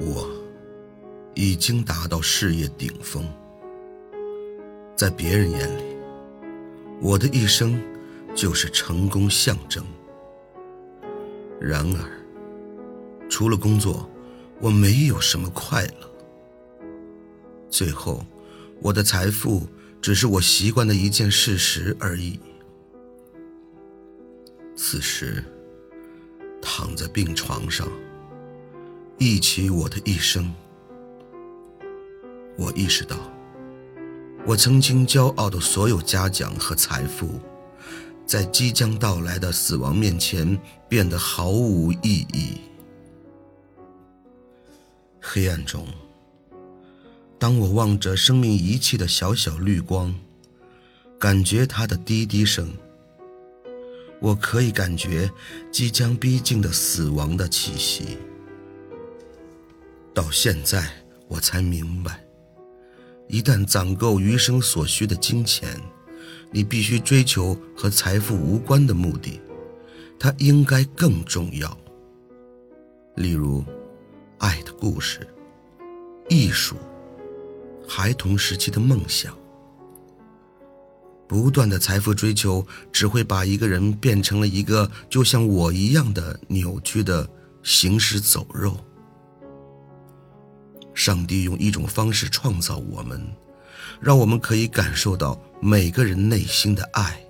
[0.00, 0.30] 我
[1.34, 3.24] 已经达到事业顶峰，
[4.96, 5.96] 在别人眼里，
[7.00, 7.80] 我的一生
[8.34, 9.84] 就是成功象征。
[11.60, 14.08] 然而，除了工作，
[14.60, 16.10] 我没有什么快乐。
[17.68, 18.24] 最后，
[18.80, 19.66] 我的财富
[20.00, 22.38] 只是我习惯的一件事实而已。
[24.76, 25.44] 此时，
[26.62, 27.88] 躺在病床上。
[29.20, 30.54] 忆起我的一生，
[32.56, 33.16] 我意识到，
[34.46, 37.40] 我曾经骄傲的所有嘉奖和财富，
[38.24, 40.56] 在即将到来的死亡面前
[40.88, 42.60] 变得毫无意义。
[45.20, 45.84] 黑暗中，
[47.40, 50.14] 当我望着生命遗弃的小小绿光，
[51.18, 52.72] 感觉它的滴滴声，
[54.20, 55.28] 我可以感觉
[55.72, 58.16] 即将逼近的死亡的气息。
[60.18, 60.84] 到现在，
[61.28, 62.24] 我才明白，
[63.28, 65.80] 一旦攒够余生所需的金钱，
[66.50, 69.40] 你必须追求和财富无关的目的，
[70.18, 71.78] 它应该更重要。
[73.14, 73.64] 例如，
[74.38, 75.24] 爱的故事、
[76.28, 76.74] 艺术、
[77.86, 79.32] 孩童时期的梦想。
[81.28, 87.30] 不断的财富追求只会把一个人变成了一个就像我一样的扭曲的
[87.62, 88.76] 行尸走肉。
[90.98, 93.24] 上帝用一种方式创造我们，
[94.00, 97.24] 让我们可以感受到每个人内心的爱，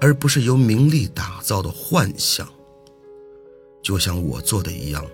[0.00, 2.48] 而不是由名利打造的幻象。
[3.82, 5.04] 就像我做的一样，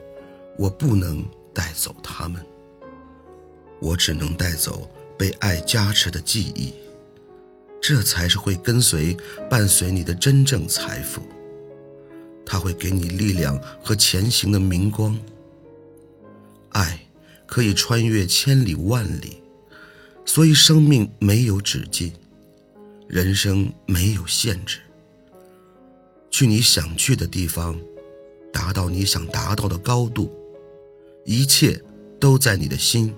[0.58, 2.44] 我不能带走他们，
[3.80, 4.86] 我只能带走
[5.16, 6.74] 被爱加持的记忆，
[7.80, 9.16] 这才是会跟随、
[9.48, 11.22] 伴随你的真正财富。
[12.44, 15.18] 它会给你力量和前行的明光。
[16.72, 17.06] 爱。
[17.50, 19.42] 可以穿越千里万里，
[20.24, 22.12] 所以生命没有止境，
[23.08, 24.78] 人生没有限制。
[26.30, 27.76] 去你想去的地方，
[28.52, 30.32] 达到你想达到的高度，
[31.24, 31.82] 一切
[32.20, 33.12] 都在你的心、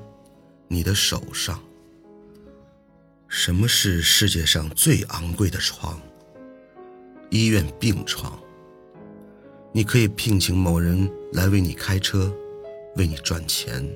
[0.67, 1.63] 你的手上。
[3.29, 6.01] 什么是世界上最昂贵的床？
[7.29, 8.39] 医院病床。
[9.73, 12.35] 你可以聘请某人来为你开车，
[12.97, 13.87] 为你赚钱。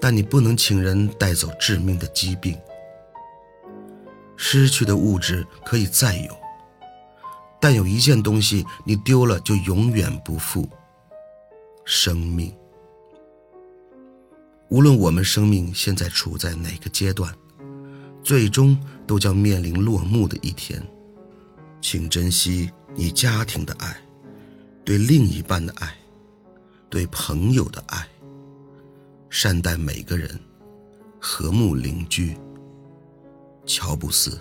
[0.00, 2.58] 但你不能请人带走致命的疾病。
[4.36, 6.34] 失去的物质可以再有，
[7.60, 10.66] 但有一件东西你丢了就永远不复：
[11.84, 12.50] 生命。
[14.70, 17.34] 无论我们生命现在处在哪个阶段，
[18.22, 20.82] 最终都将面临落幕的一天。
[21.82, 23.96] 请珍惜你家庭的爱，
[24.84, 25.94] 对另一半的爱，
[26.88, 28.06] 对朋友的爱。
[29.42, 30.38] 善待每个人，
[31.18, 32.36] 和睦邻居。
[33.64, 34.38] 乔布斯。